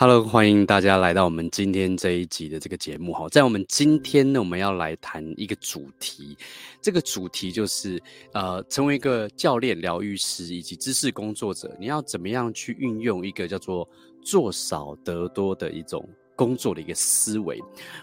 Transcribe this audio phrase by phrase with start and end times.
[0.00, 3.28] Hello，欢迎大家来到我们今天这一集的这个节目哈。
[3.30, 6.38] 在我们今天呢，我们要来谈一个主题，
[6.80, 8.00] 这个主题就是
[8.32, 13.88] 呃，成为一个教练、疗愈师以及知识工作者，你要怎么样去运用一个叫做
[14.22, 16.08] 做少得多的一种。
[16.38, 17.60] 工作的一个思维，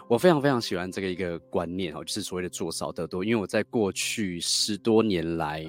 [0.10, 3.24] 我非常非常喜欢这个一个观念哦，就是所谓的做少得多。
[3.24, 5.66] 因为我在过去十多年来，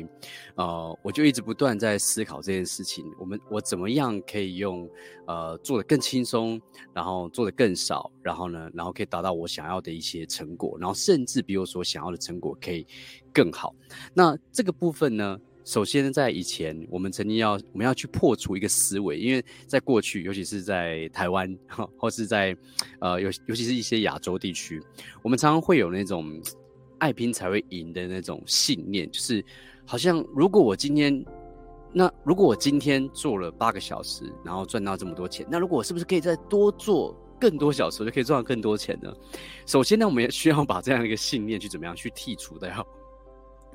[0.57, 3.07] 呃，我就一直不断在思考这件事情。
[3.21, 4.91] 我们我怎么样可以用
[5.29, 6.61] 呃做得更轻松，
[6.93, 12.85] 然后做得更少，然后呢，然后可以达到我想要的一些成果，然后甚至比我所想要的成果可以
[13.33, 13.73] 更好。
[14.13, 15.39] 那这个部分呢？
[15.67, 21.53] 首先，在以前，我们曾经要我们要去破除一个思维，因为在过去，尤其是在台湾，
[21.99, 22.57] 或是在
[23.01, 24.81] 呃，尤尤其是一些亚洲地区，
[25.23, 26.41] 我们常常会有那种
[26.99, 29.45] 爱拼才会赢的那种信念，就是
[29.85, 31.25] 好像如果我今天，
[31.93, 39.13] 那如果我今天做了八个小时，然后赚到这么多钱，那如果我是不是可以再多做更多小时，就可以赚到更多钱呢？
[39.67, 42.87] 首先呢，我们也需要把这样一个信念去怎么样去剔除掉。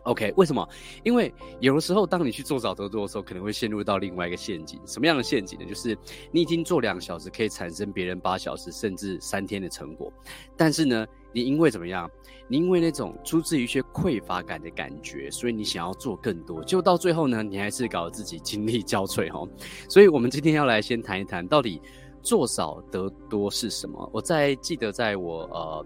[0.03, 0.67] OK，为什么？
[1.03, 4.79] 因为有的时候，当你去做少得多的时候，可能会陷入到另外一个陷阱。
[4.85, 5.65] 什么样的陷阱呢？
[5.65, 5.95] 就是
[6.31, 10.11] 你已经做两个小时，可以产生别人八小时甚至三天的成果，
[10.57, 12.09] 但是呢，你因为怎么样？
[12.47, 19.47] 你因为那种出自于一些匮乏感的感觉，所以你想要做更多，就到最后呢，你还是搞得自己精力交瘁哈。
[19.87, 21.79] 所以我们今天要来先谈一谈，到底
[22.23, 24.09] 做少得多是什么？
[24.11, 25.85] 我在记得，在我呃，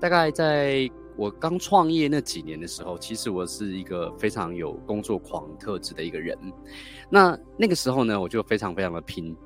[0.00, 0.90] 大概在。
[1.20, 6.34] 我刚创业那几年的时候，其实我是一个非常有工作狂特质的一个人。
[7.10, 9.36] 那那个时候呢，我就非常非常的拼，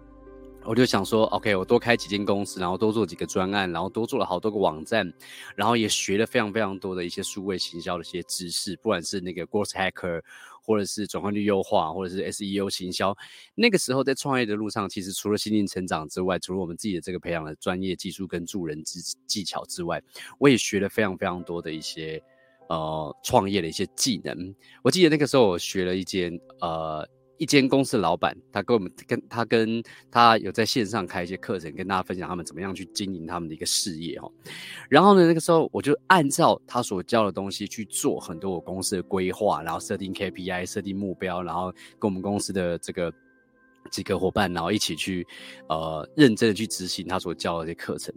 [0.63, 5.13] 我就想说，OK，我多开几间公司，然后多做几个专案，然后多做了好多个网站，
[5.57, 10.23] 然后也学了非常非常多的一些数位行销的一些知识，不管是那个 Growth Hacker。
[10.65, 13.17] 或者是转换率优化，或者是 SEO 行销，
[13.55, 20.03] 那个时候在创业的路上，其实除了心灵成长之外，除了我们自己的这个培养的专业技术跟助人之技巧之外，
[20.39, 22.23] 我也学了非常非常多的一些
[22.69, 24.55] 呃创业的一些技能。
[24.83, 27.07] 我记得那个时候我学了一间呃。
[27.37, 34.31] 一间公司的老板，他跟我们跟他跟他有在线上开一些课程，跟大家分享他们怎么样去经营他们的一个事业哈。
[34.89, 43.13] 然后呢，那个时候我就按照他所教的东西去做很多我公司的规划，然后设定 KPI，设定目标，然后跟我们公司的这个
[43.91, 45.27] 几个伙伴，然后一起去
[45.69, 48.15] 呃认真的去执行他所教的这些课程。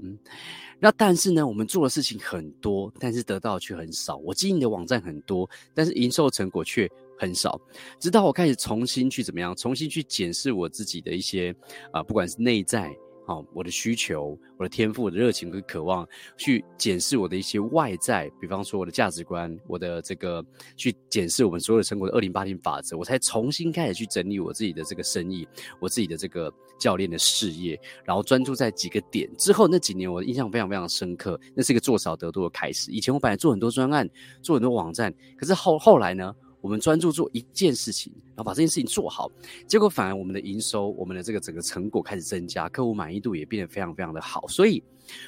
[0.79, 4.17] 那但是呢，我们做的事情很多，但是得到的却很少。
[4.17, 7.59] 我经营的网站很多，但是营收成果却很少，
[8.00, 11.55] 直到我开始重新去怎么样，重新去检视我自己的一些
[11.91, 12.95] 啊、不管是内在，
[13.25, 16.07] 好、哦，我的需求、我的天赋、我的热情跟渴望，
[16.38, 20.45] 去检视我的一些外在，比方说我的价值观，我的这个
[20.78, 25.45] 去检视我们所有的成果的二零八零法则，我才重新开始去整理我自己的这个生意，
[25.81, 29.29] 我自己的这个教练的事业，然后专注在几个点。
[29.38, 32.91] 之后那几年，我印象非常非常深刻，那是一个做少得多的开始。
[32.91, 34.09] 以前我本来做很多专案，
[34.41, 36.34] 做很多网站，可是后后来呢？
[36.67, 39.31] 我们专注做一件事情，然后把这件事情做好，
[39.66, 44.45] 结果反而我们的营收、我们的这个整个成果开始增加，客户满意度也变得非常非常的好。
[44.50, 44.83] 所以，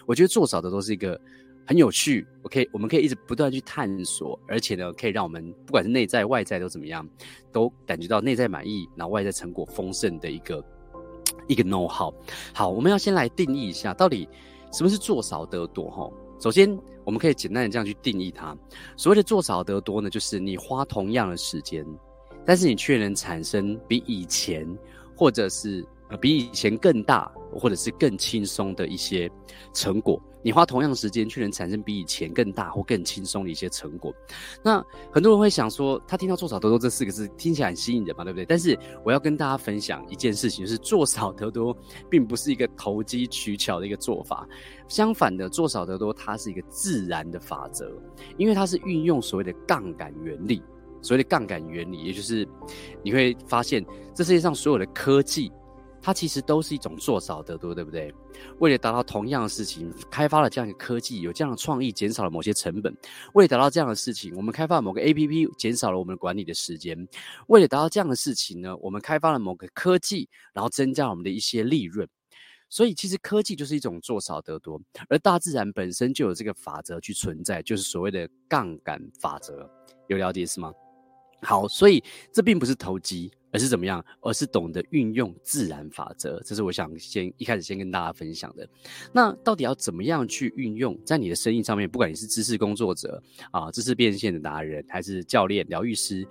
[0.05, 1.17] 我觉得做少的都是一个
[1.65, 7.07] 很有趣，OK，我们可以一直不断去探索，而且呢，可以让我们不管是内在外在都怎么样，
[7.53, 10.61] 都感觉到内在满意，然后外在成果丰盛的一个
[11.47, 12.13] 一个 know how。
[12.53, 14.27] 好，我们要先来定义一下，到底
[14.73, 15.89] 什么是做少得多？
[15.89, 16.11] 哈。
[16.39, 16.69] 首先，
[17.03, 18.57] 我们可以简单的这样去定义它。
[18.95, 21.85] 所谓的做少得多呢，就是你花同样的时间，
[22.45, 24.65] 但是你却能产生比以前，
[25.15, 29.29] 或者是呃比以前更大，或者是更轻松的一些
[29.73, 30.21] 成果。
[30.41, 34.13] 你花同样时间，却能产生比以前更大或更轻松的一些成果。
[34.63, 34.81] 那
[35.11, 38.45] 很多人会想说，他听到“做少得多”这四个字，听起来很吸引人嘛，对不对？
[38.45, 41.75] 但是我要跟大家分享一件事情，就是做少得多，
[42.09, 44.47] 并不是一个投机取巧的一个做法。
[44.87, 47.91] 相反的，做少得多，它是一个自然的法则，
[48.37, 50.63] 因为它是运用所谓的杠杆原理。
[51.01, 52.47] 所谓的杠杆原理，也就是
[53.03, 55.51] 你会发现，这世界上所有的科技。
[56.01, 58.13] 它其实都是一种做少得多，对不对？
[58.59, 62.95] 为了达到同样的事情，开发了这样一个科技，有这样的创意，减少了某些成本。
[63.33, 67.07] 为了达到这样的事情，我们开发了某个 APP，减少了我们的管理的时间。
[67.47, 72.07] 为了达到这样的事情呢，我们开发了某个科技，然后增加了我们的一些利润。
[72.71, 74.79] 所以，其实科技就是一种做少得多，
[75.09, 79.67] 而大自然本身就有这个法则去存在，就是所谓的杠杆法则。
[80.07, 80.71] 有了解是吗？
[81.41, 83.31] 好，所以这并不是投机。
[83.51, 84.05] 而是怎么样？
[84.21, 88.69] 而是懂得运用自然法则，这是我想先一开始先跟大家分享的。
[89.11, 91.89] 那到底要怎么样去运用在你的生意上面？
[91.89, 93.19] 不管你是知识工作者
[93.49, 96.27] 啊，知识变现的达人，还是教练、疗愈师，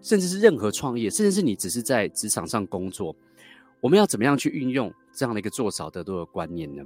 [0.00, 3.14] 甚至是任何创业，甚至是你只是在职场上工作，
[3.82, 6.82] 我们要怎么样去运用这样的一个做少得多的观念呢？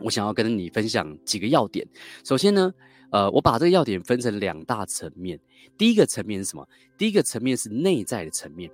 [0.00, 1.86] 我想要跟你分享几个要点。
[2.24, 2.72] 首先呢，
[3.10, 5.38] 呃，我把这个要点分成两大层面。
[5.78, 6.68] 第一个层面是什么？
[6.98, 8.70] 第一个层面是内在的层面，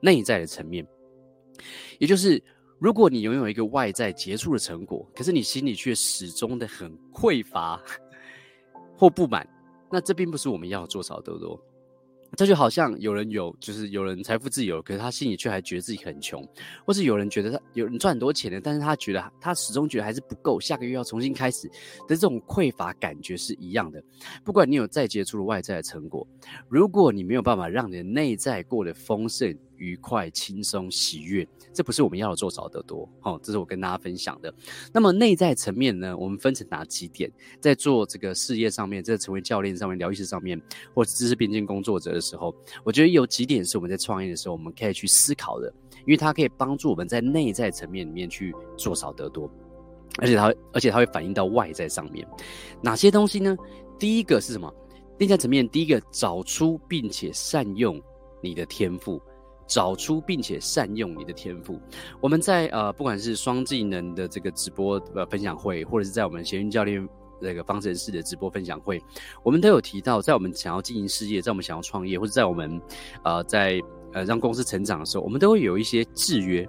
[0.00, 0.86] 内在的层面，
[1.98, 2.42] 也就是
[2.78, 7.80] 如果你拥有一个外在杰出的成果，可是你心里却始终的很匮乏
[8.96, 9.46] 或不满，
[9.90, 11.62] 那这并不是我们要做少得多。
[12.36, 16.46] 这就好像有人有，就是有人财富自由，可是他心里却还觉得自己很穷，
[16.86, 21.68] 或是有人觉得他有人赚很多钱的，但是他觉得他始终觉得还是不够，下个月要重新开始
[22.08, 24.02] 的这种匮乏感觉是一样的。
[24.44, 26.26] 不管你有再杰出的外在的成果，
[26.68, 29.56] 如果你没有办法让你的内在过得丰盛。
[29.80, 33.08] 愉快、轻松、喜悦，这不是我们要做少得多。
[33.18, 34.54] 好、这是我跟大家分享的。
[34.92, 36.16] 那么内在层面呢？
[36.16, 37.32] 我们分成哪几点？
[37.60, 40.60] 在做这个事业上面，在成为教练上面、疗愈师上面，
[40.94, 42.54] 或者知识边境工作者的时候，
[42.84, 49.50] 我觉得有几点是我们在创业的时候我们可以去思考的，因为它可以帮助我们在内在层面里面去做少得多，
[50.18, 52.26] 而且它而且它会反映到外在上面。
[52.82, 53.56] 哪些东西呢？
[53.98, 54.70] 第一个是什么？
[55.18, 58.00] 内在层面，第一个找出并且善用
[58.42, 59.20] 你的天赋。
[59.70, 61.80] 找出并且善用你的天赋。
[62.20, 67.08] 我们在呃，不管是双技能的这个直播呃分享会，或者是在我们贤运教练
[67.40, 69.00] 那个方程式的直播分享会，
[69.44, 72.82] 我们都有提到，在我们想要经营事业，在我们想要创业，或者在我们
[73.22, 73.80] 呃在
[74.12, 76.68] 呃让公司成长的时候，我们都会有一些制约，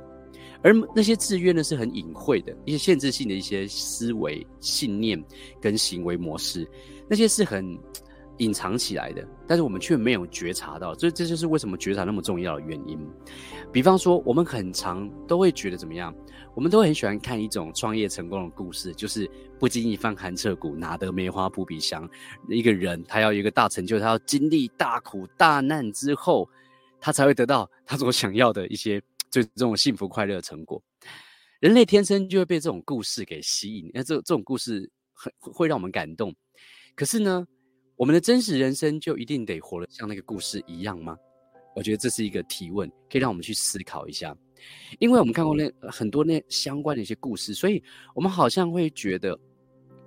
[0.61, 5.21] 而那些制约呢是很隐晦的一些限制性的一些思维、信念
[5.59, 6.69] 跟行为模式，
[7.09, 7.75] 那些是很。
[8.41, 12.97] 隐藏起来的，但是我们却没有觉察到，所以这就是为什么觉察那么重要的原因。
[13.71, 16.13] 比方说，我们很常都会觉得怎么样？
[16.55, 19.29] 我们都很喜欢看一种创业成功的故事，就是
[19.59, 22.09] 不经一番寒彻骨，哪得梅花扑鼻香。
[22.49, 26.49] 一个人他要有一个大成就，他要经历大苦大难之后，
[26.99, 28.99] 他才会得到 他所想要的一些
[29.29, 30.81] 最这种幸福快乐成果。
[31.59, 36.33] 人类天生就会被这种故事给吸引，那这这种故事很会让我们感动。
[36.95, 37.45] 可是呢？
[38.01, 41.15] 我们的真实人生就一定得活得像那个故事一样吗？
[41.75, 44.35] 我觉得这是一个提问，可以让我们去思考一下。
[44.97, 47.83] 因为我们看过那很多那相关的一些故事，所以
[48.15, 49.39] 我们好像会觉得，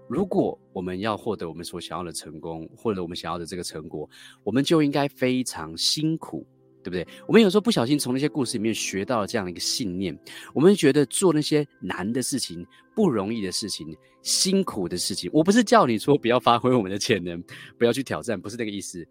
[0.08, 4.10] 如果我们要获得我们所想要的成功，或者我们想要的这个成果，
[4.42, 6.44] 我们就应该非常辛苦。
[6.84, 7.06] 对不对？
[7.26, 10.16] 我们有时候不小心从那些故事里面学到了这样的一个信念，
[10.52, 12.64] 我们觉得做那些难的事情、
[12.94, 17.42] 不容易的事情、辛苦的事情，我不是叫你说不要发挥我们的潜能，
[17.78, 19.04] 不要去挑战，不是那个意思，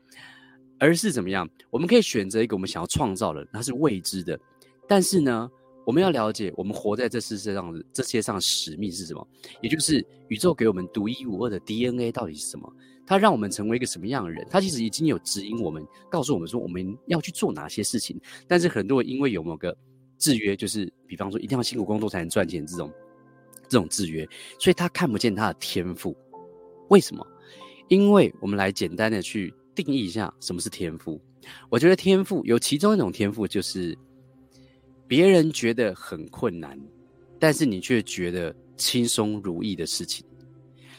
[0.78, 1.50] 而是怎么样？
[1.72, 4.40] 我们可以选择一个我们想要创造的，那是未知的，
[4.88, 5.50] 但是呢，
[5.86, 9.28] 我们要了解，我们活在这世界上的这世界上使命是什么？
[9.62, 12.72] 也就是宇宙给我们独一无二的 DNA 到底是什么？
[13.06, 14.48] 它让我们成为一个什么样的人？
[14.50, 18.20] 它其实已经有指引我们，告诉我们说我们要去做哪些事情。
[18.48, 19.76] 但是很多人因为有某个
[20.18, 22.90] 制约，就是比方说一定要辛苦工作才能赚钱这种
[23.68, 24.26] 这种制约，
[24.58, 26.16] 所以他看不见他的天赋。
[26.90, 27.28] 为什么？
[27.90, 31.20] 因为我们来简单的去定义一下什么是天赋。
[31.70, 33.98] 我觉得天赋有其中一种天赋，就是
[35.08, 36.80] 别人觉得很困难，
[37.40, 40.26] 但是你却觉得轻松如意的事情。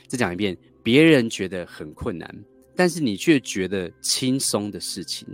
[0.07, 0.57] 再讲一遍。
[0.85, 2.45] 别人觉得很困难，
[2.77, 5.27] 但是你却觉得轻松的事情，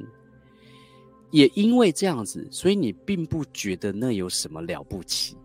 [1.33, 5.37] 也因为这样子，所以你并不觉得那有什么了不起。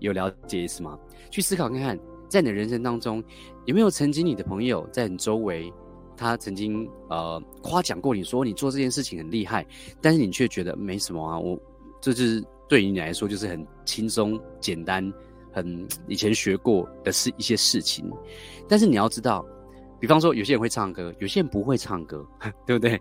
[0.00, 0.98] 有了解意思吗？
[1.30, 1.96] 去思考看看，
[2.28, 3.22] 在你的人生当中，
[3.64, 5.72] 有没有曾经你的朋友在你周围，
[6.16, 9.64] 他曾经呃夸奖过你说你做这件事情很厉害，
[10.00, 11.56] 但是你却觉得没什么啊，我
[12.00, 15.12] 这就是对于你来说就是很轻松简单。
[15.50, 18.08] 很 以前学过的是一些事情，
[18.68, 19.44] 但是你要知道，
[19.98, 22.24] 比方说有些人会唱歌，有些人不会唱歌，
[22.66, 23.00] 对不对？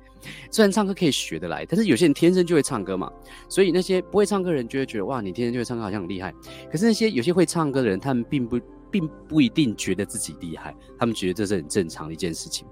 [0.50, 3.12] 虽然唱歌可以学得来，但是有些人天生就会唱歌嘛。
[3.50, 6.34] 所以那些不会唱歌的人就会觉得哇，你天生就会唱歌，好像很厉害。
[6.72, 12.66] 可是那些有些会唱歌的人，他们并不并不一定觉得自己厉害，他们觉得这是很正常的一件事情。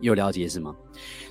[0.00, 0.74] 有了解是吗？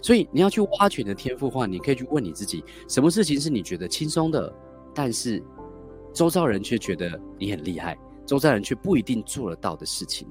[0.02, 4.54] 所以你要去挖掘你的天赋的话，你可以去问你自己，什么事情是你觉得轻松的，
[4.94, 5.44] 但是。
[6.12, 7.96] 周遭人却觉得你很厉害，
[8.26, 10.28] 周遭人却不一定做得到的事情，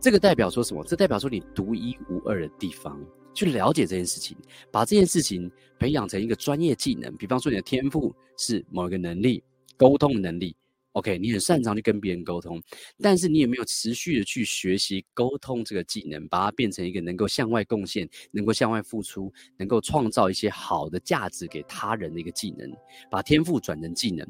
[0.00, 0.82] 这个代表说什么？
[0.82, 2.98] 这代表说你独一无二的地方。
[3.34, 4.34] 去了解这件事情，
[4.72, 7.14] 把这件事情培养成一个专业技能。
[7.16, 9.44] 比方说，你的天赋是某一个能力，
[9.76, 10.56] 沟通能力。
[10.92, 12.60] OK，你很擅长去跟别人沟通，
[12.98, 22.68] 但是你有没有持续的去学习沟通这个技能，把它变成一个能够向外贡献、能够向外付出、能够创造一些好的价值给他人的一个技能？
[23.08, 24.26] 把天赋转成技能。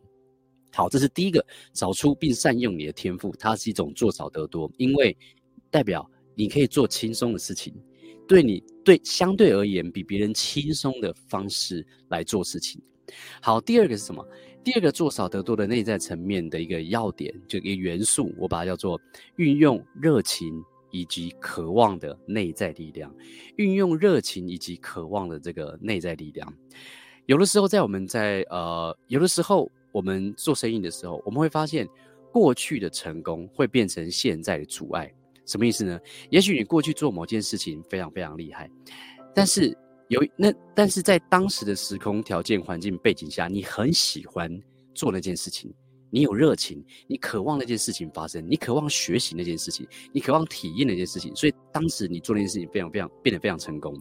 [0.73, 5.17] 好，这是第一个，找出并善用你的天赋，它是一种做少得多，因为
[5.71, 7.75] 代表你可以做轻松的事情，
[8.29, 12.81] 对你对相对而言比别人轻松的方式来做事情。
[13.43, 14.25] 好，第二个是什么？
[14.63, 19.01] 第二个做少得多的内在层面的一个要点，就一个元素，我把它叫做
[19.37, 23.13] 运用热情以及渴望的内在力量。
[23.57, 26.53] 运用热情以及渴望的这个内在力量，
[27.25, 31.89] 有的时候在我们在呃，有的时候我们做生意的时候，我们会发现
[32.31, 35.11] 过去的成功会变成现在的阻碍。
[35.47, 35.99] 什么意思呢？
[36.29, 38.71] 也许你过去做某件事情非常非常厉害，
[39.35, 39.75] 但是。
[40.11, 44.51] 有那，但是在当时的时空条件、环境背景下，你很喜欢
[44.93, 45.73] 做那件事情，
[46.11, 53.97] 你有热情，你渴望那件事情发生，你渴望学习那件事情，你渴望体验那件事情，所以当时你做那件事情非常非常变得非常成功。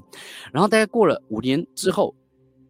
[0.51, 2.15] 然后大概过了五年之后，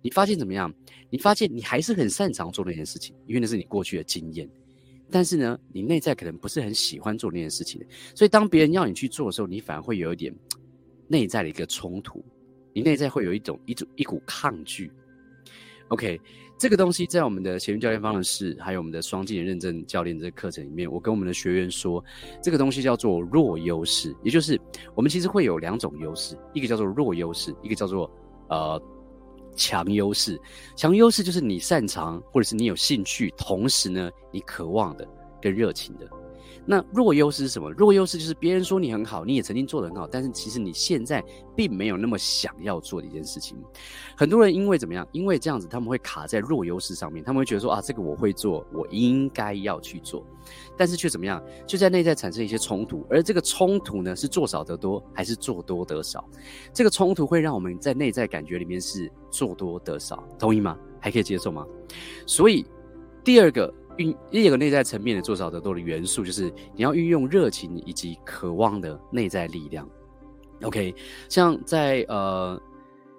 [0.01, 0.69] 你发现怎么样？
[1.09, 4.49] 你发现你还是很擅长做那件事情，因为那是你过去的经验。
[5.09, 7.81] 但是呢，你内在可能不是很喜欢做那件事情，
[8.13, 10.35] 所以当别人要你去做的时候，你反而会有一点
[11.07, 12.21] 内在的一个冲突。
[12.79, 14.89] 你内在会有一种一种一股抗拒
[15.89, 16.17] ，OK，
[16.57, 22.01] 这个东西在我们的潜运教练方程式，还有我们的双技能认证教练这个课程里面，我跟我们的学员说，
[22.41, 24.57] 这个东西叫做弱优势，也就是
[24.95, 28.09] 我们其实会有两种优势，一个叫做弱优势，一个叫做
[28.47, 28.81] 呃
[29.57, 30.39] 强优势。
[30.77, 35.05] 强优势就是你擅长或者是你有兴趣，同时呢你渴望的
[35.41, 36.09] 跟热情的。
[36.65, 37.71] 那弱优势是什么？
[37.71, 41.23] 弱优势就是别人说你很好，你也曾经做得很好，但是其实你现在
[41.55, 43.57] 并没有那么想要做的一件事情。
[44.15, 45.07] 很多人因为怎么样？
[45.11, 50.25] 因为这样子他们会卡在弱优势上面，他们会觉得说啊，这个我会做，我应该要去做，
[50.77, 51.43] 但是却怎么样？
[51.65, 56.23] 就在内在产生一些冲突，而这个冲突呢，是做少得多还是做多得少？
[56.73, 60.77] 这个冲突会让我们在内在感觉里面是做多得少，同意吗？
[60.99, 61.65] 还可以接受吗？
[62.25, 62.65] 所以
[63.23, 63.73] 第二个。
[63.97, 69.89] 运第二个内在层面的做少得多的元素，就是你要运用热情以及渴望的内在力量。
[70.61, 70.93] OK，
[71.29, 72.61] 像在呃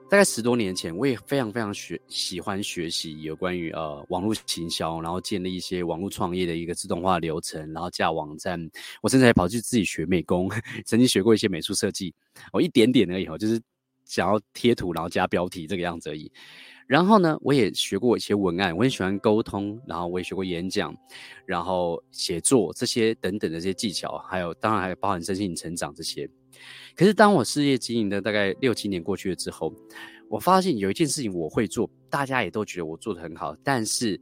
[0.09, 8.61] 大概十多年前，我也非常非常学喜欢学习有关于呃网络行销，然后建立一些网络创业的一个自动化流程，然后架网站。
[9.03, 10.51] 我甚至还跑去自己学美工，
[10.85, 12.15] 曾经学过一些美术设计，
[12.53, 13.61] 我一点点而已哦，就是
[14.05, 16.31] 想要贴图然后加标题这个样子而已。
[16.91, 20.93] 然后呢，我也学过一些文案，我很喜欢沟通，然后我也学过演讲，
[21.47, 26.29] 然后写作这些等等的这些技巧，还有当然还包含身心成长这些。
[26.97, 29.73] 可是当我事业经营的大概六七年过去了之后，
[30.29, 34.21] 我发现有一件事情我会做，大家也都觉得我做得很好，但是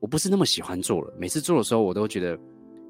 [0.00, 1.12] 我不是那么喜欢做了。
[1.18, 2.38] 每次做的时候，我都觉得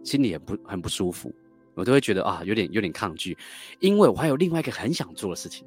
[0.04, 1.34] 心里很不很不舒服，
[1.74, 3.36] 我都会觉得啊，有点有点抗拒，
[3.80, 5.66] 因为我还有另外一个很想做的事情。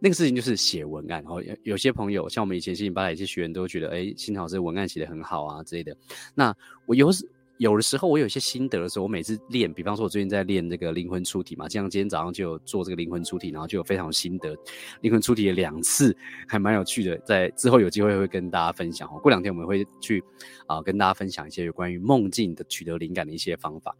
[0.00, 5.94] 那个事情就是写文案，然后有有些朋友，像我们以前星巴克一些学员都觉得，哎，新老师文案写得很好啊之类的。
[6.34, 6.54] 那
[6.86, 14.56] 我有时有的时候，我有一些心得的时候，我每次练，比方说，我最近在练这个灵魂出体嘛，这样今天早上就有做这个灵魂出体，然后就有非常有心得。
[15.02, 16.16] 灵魂出体了两次，
[16.48, 19.20] 还蛮有趣的，在之后有机会会跟大家分享哦。
[19.20, 20.24] 过两天我们会去
[20.66, 23.94] 啊、跟大家分享一些有关于梦境的取得灵感的一些方法。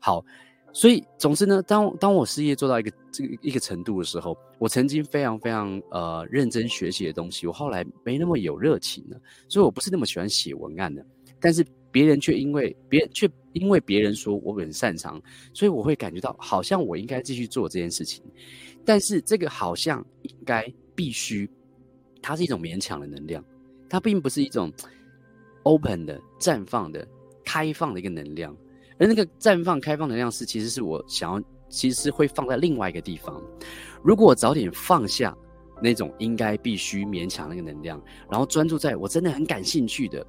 [0.00, 0.24] 好。
[0.72, 9.18] 所以，总之呢，当当我事业做到一个这个一个程度的时候，我曾经非常非常呃认真学习的东西，我后来没那么有热情了，
[9.48, 11.04] 所以我不是那么喜欢写文案的。
[11.40, 15.20] 但是别人却因为别却因为别人说我很擅长，
[15.54, 18.22] 所以我会感觉到好像我应该继续做这件事情。
[18.84, 21.48] 但是这个好像应该必须，
[22.20, 23.42] 它是一种勉强的能量，
[23.88, 24.70] 它并不是一种
[25.62, 27.06] open 的绽放的
[27.44, 28.54] 开放的一个能量。
[28.98, 33.42] 而那个绽放、开放能量是，其实是我想要，其实是会放在另外一个地方。
[34.02, 35.36] 如果我早点放下
[35.82, 38.00] 那种应该必须勉强那个能量，
[38.30, 40.26] 然后专注在我真的很感兴趣的，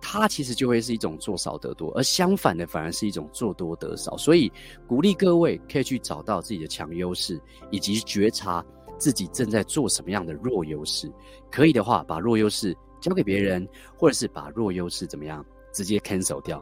[0.00, 4.16] 它其实就会是一种做少得多，而相反的反而是一种做多得少。
[4.16, 4.50] 所以
[4.88, 8.64] 鼓励各位可以去找到自己的强优势，以及觉察
[8.98, 11.08] 自己正在做什么样的弱优势。
[11.48, 16.60] 可以的话，把弱优势交给别人，或者是把弱优势怎么样直接 cancel 掉。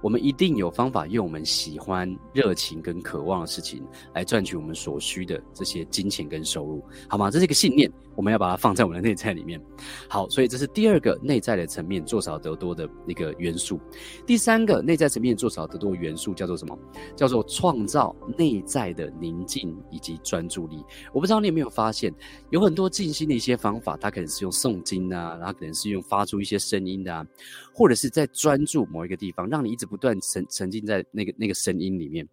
[0.00, 3.82] 我们一定有方法用我们喜欢、热情跟渴望的事情
[4.14, 7.30] 来赚取我们所需的这些金钱跟收入，好吗？
[7.30, 7.90] 这是一个信念，
[8.20, 9.60] 我们要把它放在我们的内在里面。
[10.08, 13.80] 好，所以这是第二个内在的层面做少得多的一个元素。
[14.26, 16.78] 第三个内在层面做少得多元素叫做什么？
[17.14, 20.82] 叫做创造内在的宁静以及专注力。
[21.12, 22.12] 我不知道你有没有发现，
[22.50, 27.26] 有很多静心的一些方法，它可能是用诵经啊，然后可能是用发出一些声音的啊，
[27.74, 29.90] 或者是在专注某一个地方，让你一直。
[29.90, 32.24] 不断沉沉浸在那个那个声音里面，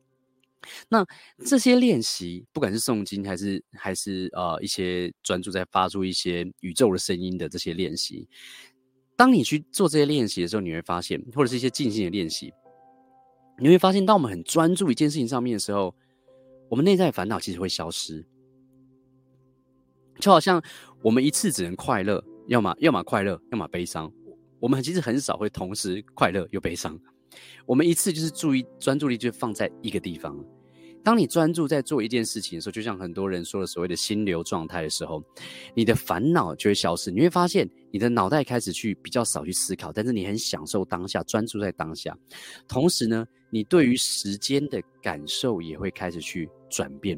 [0.89, 1.05] 那
[1.45, 8.27] 这些练习，不管是诵经还是还是呃一些专注在发出一些宇宙的声音的这些练习，
[9.15, 12.53] 当你去做这些练习的时候，你会发现，或者是一些静心的练习，
[13.59, 15.95] 你会发现，当我们很专注一件事情上面的时候，
[16.69, 18.25] 我们内在烦恼其实会消失，
[20.19, 20.61] 就好像
[21.01, 24.11] 我们一次只能快乐，要么要么快乐，要么悲伤。
[24.59, 26.99] 我们其实很少会同时快乐又悲伤。
[27.65, 30.35] 我们一次就是注意专注力就放在一个地方。
[31.07, 35.23] 当你专注在做一件事情的时候，就像很多人说的所谓的心流状态的时候，
[35.73, 37.09] 你的烦恼就会消失。
[37.09, 42.13] 你会发现你的脑袋开始去比较少去思考，但是你很享受当下，专注在当下。
[42.67, 47.17] 同时呢，你对于时间的感受也会开始去转变。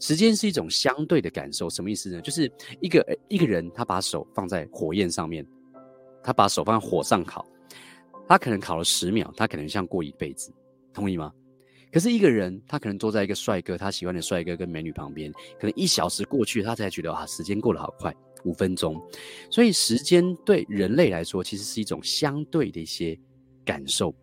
[0.00, 2.20] 时间是一种相对的感受，什么意思呢？
[2.20, 5.42] 就是一个一个人他把手放在火焰上面，
[6.22, 7.42] 他把手放在火上烤，
[8.28, 10.52] 他可能烤了十秒，他可能像过一辈子，
[10.92, 11.32] 同意吗？
[11.92, 19.00] 可是一个人，他可能坐在一个帅哥，他喜欢的帅哥跟美女旁边，可能一小时过去，他才觉得啊，时间过得好快，五分钟。
[19.50, 23.18] 所以时间对人类来说，其实是一种相对的一些
[23.64, 24.14] 感受。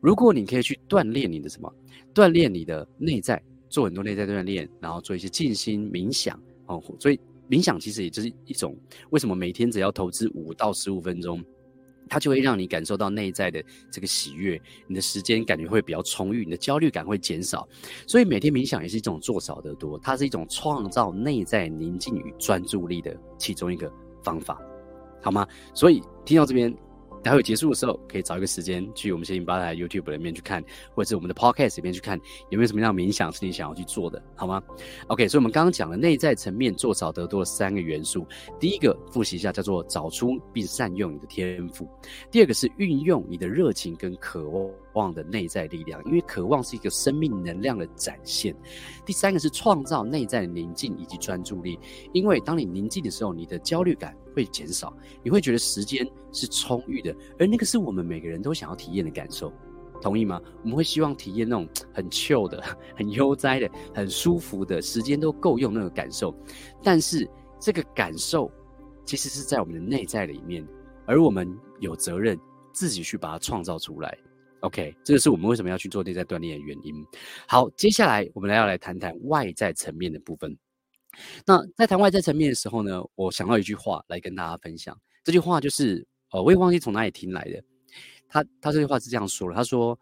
[0.00, 1.70] 如果你可以去锻炼你的什么，
[2.14, 6.82] 锻炼你的内在，做很多内在锻炼，然后做一些静心冥想哦。
[6.98, 8.74] 所以冥想其实也就是一种，
[9.10, 11.44] 为什么每天只要投资五到十五分钟？
[12.10, 17.66] 它就会让你感受到内在的这个喜悦，你的时间感觉会比较充裕，你的焦虑感会减少。
[18.06, 23.90] 所以每天冥想也是一种做少得多，它是一种创造内在宁静与专注力的其中一个
[24.22, 24.60] 方法，
[25.22, 25.46] 好吗？
[25.72, 26.76] 所以听到这边。
[27.22, 30.62] 待会结束的时候，可以找一个时间去我们先引爆台 YouTube 里面去看，
[30.94, 34.62] 或者是我们的 Podcast 里面去看，有没有什么样冥想是你想要去做的，好吗
[35.08, 38.26] ？OK，所以我们刚刚讲了内在层面做少得多的三个元素，
[38.58, 41.84] 第一个复习一下，叫做找出并善用你的天赋；
[42.30, 44.70] 第二个是运用你的热情跟渴望。
[44.94, 48.54] 望的内在力量，因为渴望是一个生命能量的展现；
[49.04, 51.78] 第三个是创造内在的宁静以及专注力，
[52.12, 54.16] 因为当你宁静的时候，你的焦虑感。
[54.32, 59.52] 会减少，你会觉得时间是充裕的，而那个是我们每个人都想要体验的感受，
[60.00, 60.40] 同意吗？
[60.62, 62.62] 我们会希望体验那种很 chill 的、
[62.96, 66.32] 很悠哉的、很舒服的，时间都够用那个感受。
[66.80, 67.28] 但是
[67.58, 68.48] 这个感受
[69.04, 70.64] 其实是在我们的内在里面，
[71.06, 72.38] 而我们有责任
[72.72, 74.16] 自己去把它创造出来。
[74.60, 76.94] OK，这个是我们为什么要去做内在锻炼的原因。
[77.48, 80.56] 好，接下来我们来要来谈谈外在层面的部分。
[81.46, 84.96] 那在谈外在层面的时候呢，我想到一句话来跟大家分享。
[85.24, 87.62] 这句话就是，呃，我也忘记从哪里听来的。
[88.28, 89.98] 他他这句话是这样说的：他说，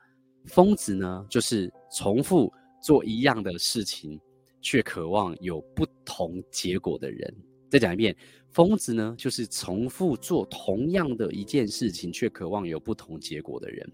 [0.47, 4.21] 疯子呢，就是重复做一样的事情，
[4.61, 7.35] 却渴望有不同结果的人。
[7.71, 8.17] 再讲一遍，
[8.51, 13.91] 疯子呢，就是重复做同样的一件事情，却渴望有不同结果的人。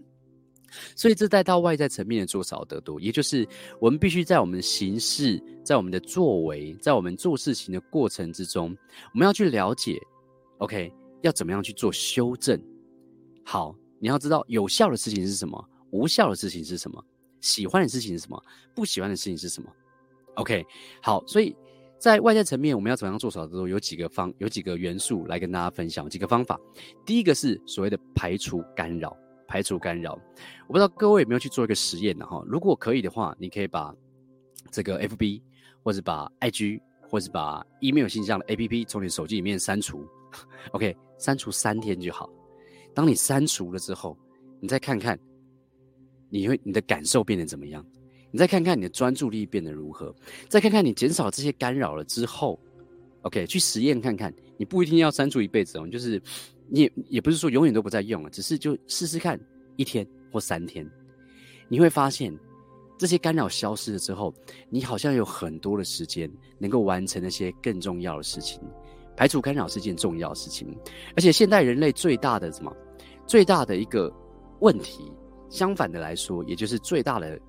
[0.95, 3.47] 所以这带到外在层面的做少得多，也就是
[3.79, 8.75] 我们必须在我们的行事、在我们的作为、在我们做事情的过程之中，
[9.13, 9.99] 我们要去了解
[10.59, 12.61] ，OK，要怎么样去做修正。
[13.43, 17.03] 好，你要知道有效的事情是什么，无效的事情是什么，
[17.41, 19.69] 喜欢的事情是什么，不喜欢的事情是什么。
[20.35, 20.65] OK，
[21.01, 21.55] 好，所以
[21.97, 23.67] 在外在层面，我们要怎么样做少得多？
[23.67, 26.59] 有几个方，有几个元素来跟大家分享，几个方法。
[27.05, 29.15] 第一个是所谓的排除干扰。
[29.47, 30.19] 排除干扰，
[30.67, 32.25] 我不知道各位有没有去做一个实验呢？
[32.25, 33.93] 哈，如果可以的话，你可以把
[34.71, 35.41] 这个 FB
[35.83, 40.03] 或者把 IG 或者把 email 信箱的 APP 从你手机里面删除
[40.71, 42.29] ，OK，删除三天就好。
[42.93, 44.17] 当你删除了之后，
[44.59, 45.17] 你再看看，
[46.29, 47.85] 你会你的感受变得怎么样？
[48.31, 50.13] 你再看看你的专注力变得如何？
[50.49, 52.59] 再看看你减少这些干扰了之后
[53.21, 54.33] ，OK，去实验看看。
[54.57, 56.21] 你不一定要删除一辈子哦，就是。
[56.67, 59.39] 你也也不是说永远都不再用了，只是就试试看
[59.75, 60.89] 一天或三天，
[61.67, 62.37] 你会发现
[62.97, 64.33] 这些干扰消失了之后，
[64.69, 68.59] 你好像有很多的时间能够完成那些更重要的事情。
[69.17, 70.67] 排除干扰是件重要的事情，
[71.15, 72.75] 而且现代人类最大的什么？
[73.25, 74.13] 最大的一个
[74.59, 75.11] 问题，
[75.49, 77.39] 相反的来说，也就是最大的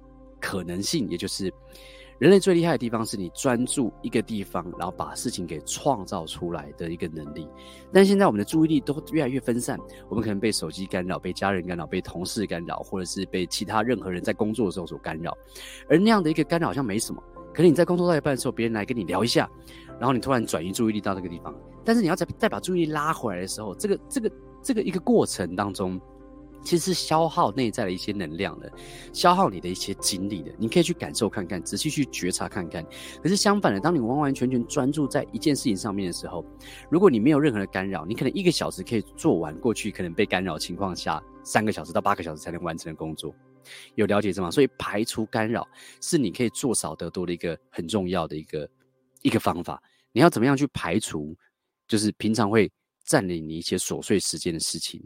[0.41, 1.53] 可能性，也就是。
[2.19, 7.47] 人类最厉害的地方是你专注一个地方，然后把事情给创造出来的一个能力。
[7.93, 15.37] 但现在我们的注意力都越来越分散，我们可能被手机干扰，被家人干扰，被同事干扰，或者是被其他任何人在工作的时候所干扰。
[15.91, 19.51] 而那样的一个干扰好像没什么，可能你在工作到一半的时候，别人来跟你聊一下，
[19.99, 21.55] 然后你突然转移注意力到这个地方。
[21.85, 26.01] 但是你要再再把注意力拉回来的时候，这个这个这个一个过程当中。
[26.67, 28.71] 其实是消耗内在的一些能量的，
[29.13, 30.53] 消耗你的一些精力的。
[30.59, 32.85] 你可以去感受看看，仔细去觉察看看。
[33.23, 36.45] 可是相反的，当你完完全全专注在一件事情上面的时候，
[36.91, 43.33] 如果你没有任何的干扰，你可能一个小时可以做完过去可能被干扰情况下三个小时到八个小时才能完成的工作。
[43.95, 44.51] 有了解这吗？
[44.51, 45.65] 所以排除干扰
[46.01, 48.69] 是你可以做少得多的一个很重要的一个
[49.23, 49.81] 一个方法。
[50.11, 51.37] 你要怎么样去排除？
[51.87, 52.69] 就是平常会
[53.05, 55.01] 占领你一些琐碎时间的事情。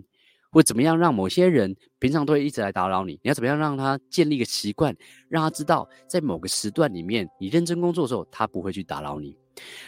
[0.51, 3.13] 会怎么样让某些人平常都会一直来打扰你？
[3.23, 4.95] 你要怎么样让他建立一个习惯，
[5.29, 9.37] 让他知道在某个时段里面你认真工作的时候，他不会去打扰你。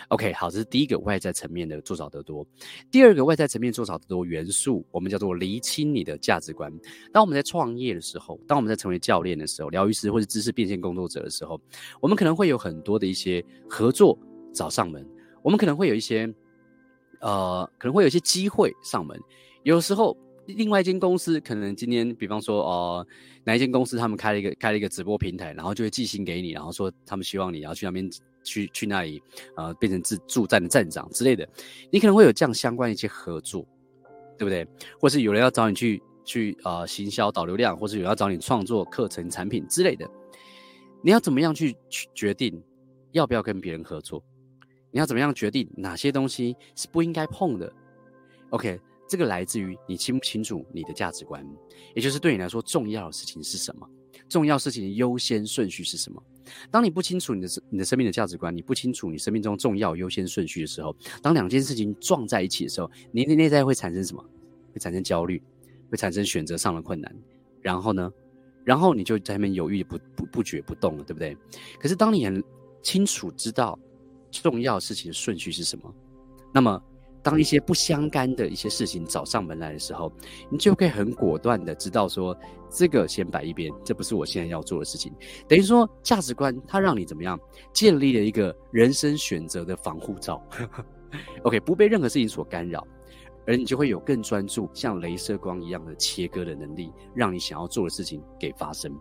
[0.09, 2.47] OK，好，这是第一个外在层面的做少得多。
[2.91, 6.71] 第二个外在层面做少得多元素，我们叫做厘清你的价值观。
[7.11, 11.59] 当我们在创业的时候，当我们在成为教练的时候，疗愈师或者知识变现工作者的时候，
[12.01, 14.19] 我们可能会有很多的一些合作
[14.53, 15.09] 找上门，
[15.43, 16.31] 我们可能会有一些
[17.21, 19.19] 呃，可能会有一些机会上门。
[19.63, 20.15] 有时候，
[20.47, 23.07] 另外一间公司可能今天，比方说哦、
[23.45, 28.11] 哪一间公司他们开了一个开了一个直播平台，然后就会寄信给你，然后说他们希望你要去那边。
[28.45, 29.23] 去去那里，
[29.57, 31.49] 呃，变成自助站的站长之类的，
[31.93, 33.65] 你可能会有这样相关的一些合作，
[34.37, 34.67] 对不对？
[34.99, 40.11] 或是有人要找你去去呃行销导流量，或是有人要找你创作课程产品之类的，
[41.03, 42.61] 你要怎么样去去决定
[43.13, 44.21] 要不要跟别人合作？
[44.91, 47.73] 你要怎么样决定哪些东西是不应该碰的
[48.51, 48.81] ？OK，
[49.13, 51.47] 这个来自于你清不清楚你的价值观，
[51.95, 53.87] 也就是对你来说重要的事情是什么？
[54.27, 56.23] 重要事情的优先顺序是什么？
[56.71, 64.25] 当你不清楚你的你的生命的价值观，你不清楚你生命中重要优先顺序的时候，当两件事情撞在一起的时候，你的内在会产生什么？
[64.73, 65.43] 会产生焦虑，
[65.91, 67.15] 会产生选择上的困难。
[67.61, 68.11] 然后呢？
[68.65, 71.37] 然后你就在那边犹豫不不不决不动了，对不对？
[71.79, 72.43] 可是当你很
[72.83, 73.79] 清楚知道
[74.31, 75.95] 重要事情的顺序是什么，
[76.55, 76.83] 那么。
[77.23, 80.13] 当一些不相干的一些事情找上门来的时候，
[80.51, 82.37] 你就可以很果断的知道说，
[82.69, 85.13] 这个先摆一边，这不是我现在要做的事情。
[85.47, 87.39] 等于说，价值观它让你怎么样
[87.73, 90.43] 建立了一个人生选择的防护罩，
[91.45, 92.87] OK，不被任何事情所干扰，
[93.47, 98.93] 而你就会有更专注，像镭射光一样的切割的能力，让你想要做的事情给发生。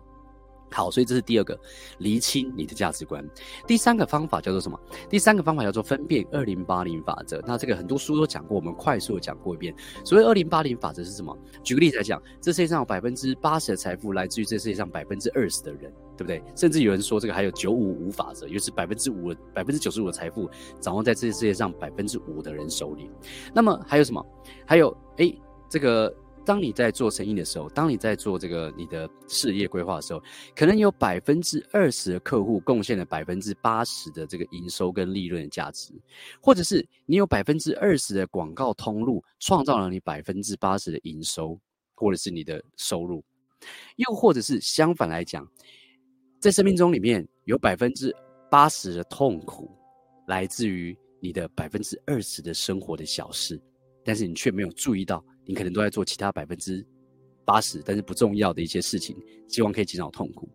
[0.72, 1.58] 好，所以这是第二个，
[1.98, 3.24] 厘清你的价值观。
[3.66, 4.78] 第三个方法叫做什么？
[5.08, 7.42] 第三个方法叫做分辨二零八零法则。
[7.46, 9.74] 那这个很多书都讲过，我们快速的讲过一遍。
[10.04, 11.36] 所谓二零八零法则是什么？
[11.62, 16.42] 举个例子来讲，这世界上有百分之八十的财富来自于这世界上百分之二十的人，对不对？
[16.56, 23.10] 甚至有人说这个还有九五五法则，就是百分之五的百分之九十五的财富掌握在这世界上百分之五的人手里。
[23.54, 24.24] 那么还有什么？
[24.66, 26.12] 还有，诶，这个。
[26.44, 30.22] 当你在做生意的时候，当你在做这个你的事业规划的时候，
[30.56, 35.92] 可能有百分之二十的客户贡献了百分之八十的这个营收跟利润的价值，
[36.40, 41.58] 或者是你有百分之二十的广告通路创造了你百分之八十的营收，
[41.94, 43.24] 或者是你的收入，
[43.96, 45.46] 又或者是相反来讲，
[46.40, 48.14] 在生命中里面有百分之
[48.50, 49.70] 八十的痛苦
[50.26, 53.60] 来自于你的百分之二十的生活的小事，
[54.04, 55.24] 但是你却没有注意到。
[55.44, 56.84] 你可能都在做其他百分之
[57.44, 59.16] 八十，但是不重要的一些事情，
[59.48, 60.48] 希望可以减少痛苦。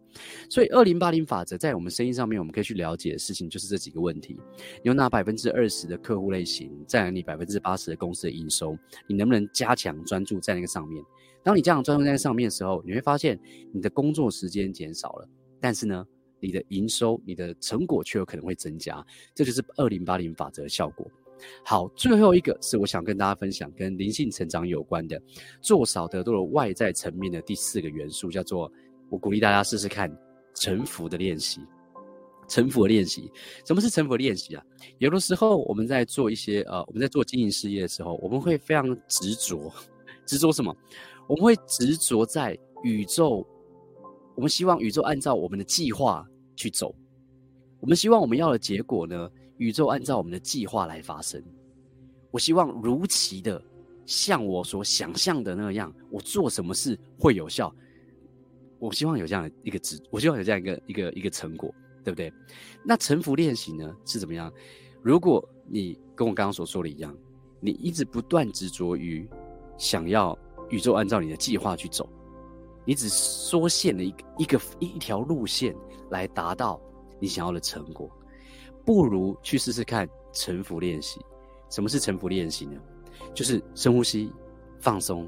[0.49, 8.77] 所以二零八零法则在我们生意上面，我们可以去了解的事情就是这几个问题：你有哪百分之二十的客户类型占了你百分之八十的公司的营收？
[9.07, 11.03] 你能不能加强专注在那个上面？
[11.43, 13.37] 当你加强专注在上面的时候，你会发现
[13.73, 16.05] 你的工作时间减少了，但是呢，
[16.39, 19.05] 你的营收、你的成果却有可能会增加。
[19.35, 21.05] 这就是二零八零法则的效果。
[21.63, 25.21] 好，最后一个是我想跟大家分享跟灵性成长有关的，
[25.61, 28.71] 做少得多的外在层面的第四个元素，叫做
[29.09, 30.11] 我鼓励大家试试看
[30.53, 31.61] 臣服的练习。
[32.49, 33.29] 臣服的练习，
[33.65, 34.63] 什么是臣服的练习啊？
[34.99, 39.69] 有的时候我们在做一些呃，我们在做经营事业的时候，我们会非常执着，
[40.25, 40.73] 执着什么？
[41.27, 43.45] 我们会执着在宇宙，
[44.33, 46.95] 我们希望宇宙按照我们的计划去走，
[47.81, 49.29] 我们希望我们要的结果呢？
[49.57, 51.43] 宇宙按照我们的计划来发生，
[52.31, 53.61] 我希望如期的
[54.05, 57.73] 像我所想象的那样，我做什么事会有效。
[58.79, 62.31] 我希望有这样的一个值，我希望有这样一个一个一个成果，对不对？
[62.83, 64.53] 那沉浮练习呢是怎么样？
[65.01, 67.15] 如果你跟我刚刚所说的一样，
[67.59, 69.27] 你一直不断执着于
[69.77, 70.37] 想要
[70.69, 72.07] 宇宙按照你的计划去走，
[72.85, 75.75] 你只缩限了一个一个一条路线
[76.11, 76.79] 来达到
[77.19, 78.07] 你想要的成果。
[78.87, 81.19] 不如去试试看沉浮练习。
[81.69, 82.79] 什么是沉浮练习呢？
[83.33, 84.31] 就是深呼吸、
[84.79, 85.27] 放松，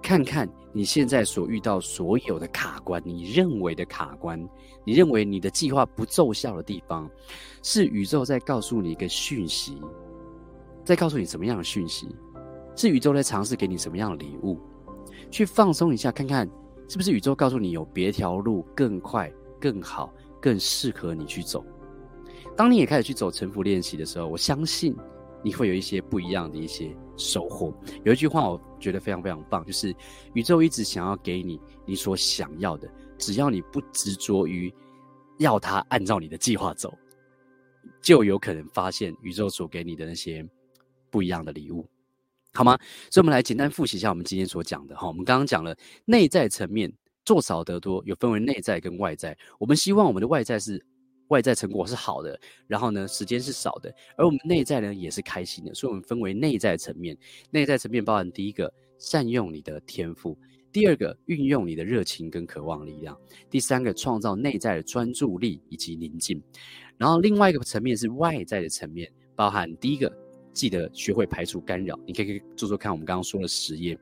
[0.00, 4.40] 看看你现在所遇到所有的卡关，你认为的卡关，
[4.84, 7.10] 你认为你的计划不奏效的地方，
[7.60, 9.82] 是宇宙在告诉你一个讯息，
[10.84, 12.14] 在告诉你什么样的讯息？
[12.76, 14.60] 是宇宙在尝试给你什么样的礼物？
[15.28, 16.48] 去放松一下，看看
[16.88, 19.28] 是不是宇宙告诉你有别条路更快、
[19.60, 21.64] 更好、更适合你去走。
[22.56, 24.96] 当你也开始去走臣服练习的时候，我相信
[25.44, 27.72] 你会有一些不一样的一些收获。
[28.02, 29.94] 有一句话我觉得非常非常棒，就是
[30.32, 34.72] 宇宙一直想要给你你所想要的，只要你不执着于
[35.38, 36.96] 要它按照你的计划走，
[38.00, 40.42] 就有可能发现宇宙所给你的那些
[41.10, 41.86] 不一样的礼物，
[42.54, 42.78] 好吗？
[43.10, 45.06] 所以，我们来简单复习一下我们今天所讲的哈。
[45.06, 46.90] 我们刚刚讲了内在层面
[47.22, 49.36] 做少得多，有分为内在跟外在。
[49.58, 50.82] 我们希望我们的外在是。
[51.28, 57.16] 外在成果是好的，然后呢，时间是少的，而我们内在呢也是开心的，所以我们分为内在层面。
[57.50, 60.36] 内在层面包含第一个，善用你的天赋；
[60.70, 63.14] 第二个，运用你的热情跟渴望力量；
[63.50, 66.40] 第三个，创造内在的专注力以及宁静。
[66.96, 70.10] 然后另外一个层面是外在的层面，包含第一个，
[70.52, 73.98] 记得学会排除干扰，你可以做做看我们刚刚说的实验。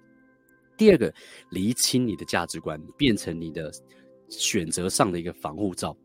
[0.76, 1.12] 第二个，
[1.50, 3.72] 厘清你的价值观，变成你的
[4.28, 5.96] 选择上的一个防护罩。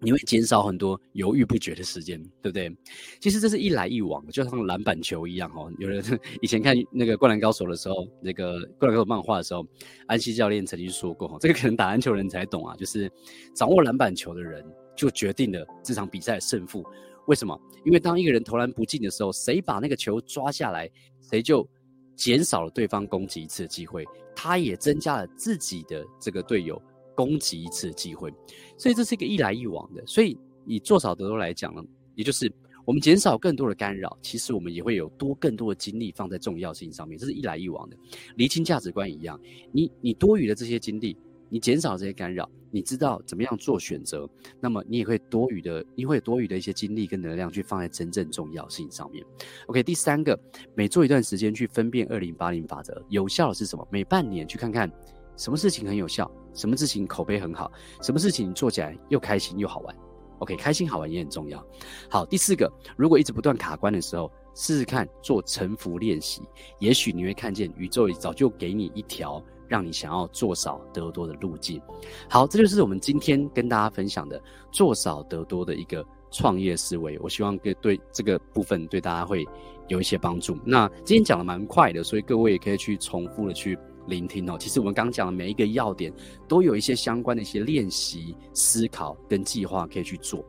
[0.00, 2.74] 你会减少很多犹豫不决的时间，对不对？
[3.20, 5.72] 其实这是一来一往，就像篮板球一样哦。
[5.78, 6.02] 有人
[6.40, 9.66] 以前看那个《灌篮高手》的时候，那个《灌篮高手》漫画的时候，
[10.06, 13.10] 安西教练曾经说过哈，这个可能打篮球的人才懂啊，就是
[13.54, 14.64] 掌握篮板球的人
[14.96, 16.84] 就决定了这场比赛的胜负。
[17.26, 17.60] 为什么？
[17.84, 20.88] 因为当一个人投篮不进的时候，谁把那个球抓下来，
[21.20, 21.68] 谁就
[22.16, 26.80] 减少了对方攻击一次的机会，他也增加了自己的这个队友。
[27.18, 28.32] 攻击一次的机会，
[28.76, 30.06] 所以这是一个一来一往的。
[30.06, 31.82] 所以以做少得多来讲呢，
[32.14, 32.48] 也就是
[32.84, 37.18] 我们减少更多的干扰，其实我们也会有多更多的精力放在重要性上面。
[37.18, 37.96] 这是一来一往的，
[38.36, 39.36] 厘清价值观一样。
[39.72, 41.16] 你你多余的这些精力，
[41.48, 49.24] 你减少这些干扰，你知道怎么样做选择，那么你也会多余的，你会有多余的一些精力跟能量去放在真正重要性上面。
[49.66, 50.38] OK，第三个，
[50.76, 53.84] 每做一段时间去分辨二零八零法则，有效的是什么？
[53.90, 54.88] 每半年去看看。
[55.36, 56.28] 什么事情很有效？
[56.58, 57.70] 什么事情口碑很好？
[58.02, 59.96] 什么事情做起来又开心又好玩
[60.40, 61.64] ？OK，开心好玩也很重要。
[62.10, 66.42] 好，第四个，如果一直不断卡关的时候，试试看做沉浮练习，
[66.80, 71.80] 也许你会看见宇宙早就给你一条让你想要做少得多的路径。
[72.28, 74.42] 好，这就是我们今天跟大家分享的
[74.72, 77.16] 做少得多的一个创业思维。
[77.20, 79.46] 我希望对对这个部分对大家会
[79.86, 80.58] 有一些帮助。
[80.64, 83.78] 那今天讲的蛮快的，所以各位也可以去重复的去。
[84.08, 86.12] 聆听哦，其实我们刚讲的每一个要点，
[86.48, 90.44] 都有一些相关的一些练习、思考跟计划可以去做。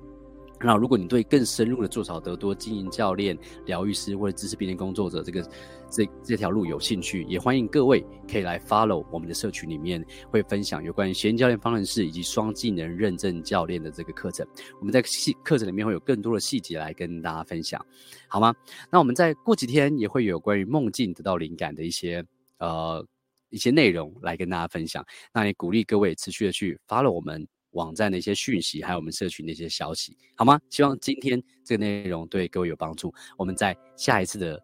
[0.62, 5.50] 那如果你对更深入的做少得多、经营教练、疗愈师或者知识变现工作者这个
[5.89, 14.45] 这这条路有兴趣，也欢迎各位可以来 follow 我们的社群里面，会分享有关于学习教练方程式以及双技能认证教练的这个课程。
[14.82, 17.82] 我们在细课程里面会有更多的细节来跟大家分享，
[18.28, 18.54] 好吗？
[18.91, 22.22] 那我们再过几天也会有关于梦境得到灵感的一些
[22.58, 23.06] 呃。
[23.49, 30.59] 一些内容来跟大家分享，那也鼓励各位持续的去 follow 我们网站的一些讯息，还有我们社群的一些消息，好吗？
[30.69, 33.13] 希望今天这个内容对各位有帮助。
[33.38, 34.62] 我们在下一次的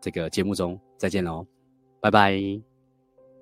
[0.00, 1.46] 这个节目中再见喽，
[2.00, 2.75] 拜拜。